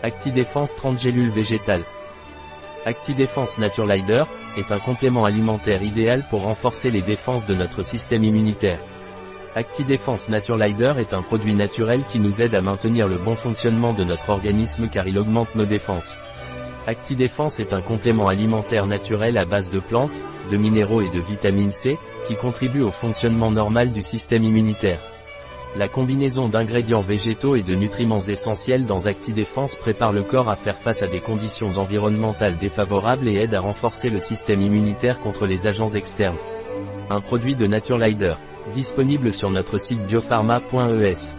[0.00, 1.82] ActiDéfense 30 gélules végétales.
[2.86, 4.22] ActiDéfense Naturelider
[4.56, 8.78] est un complément alimentaire idéal pour renforcer les défenses de notre système immunitaire.
[9.56, 14.04] ActiDéfense Naturelider est un produit naturel qui nous aide à maintenir le bon fonctionnement de
[14.04, 16.16] notre organisme car il augmente nos défenses.
[16.86, 21.72] ActiDéfense est un complément alimentaire naturel à base de plantes, de minéraux et de vitamine
[21.72, 25.00] C, qui contribue au fonctionnement normal du système immunitaire.
[25.76, 30.78] La combinaison d'ingrédients végétaux et de nutriments essentiels dans ActiDéfense prépare le corps à faire
[30.78, 35.66] face à des conditions environnementales défavorables et aide à renforcer le système immunitaire contre les
[35.66, 36.38] agents externes.
[37.10, 38.34] Un produit de Naturelider,
[38.74, 41.37] disponible sur notre site biopharma.es.